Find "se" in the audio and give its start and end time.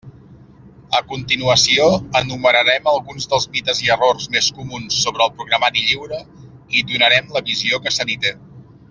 7.99-8.09